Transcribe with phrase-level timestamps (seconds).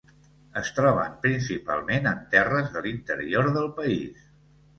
[0.61, 4.27] Es troben principalment en terres de l'interior del país.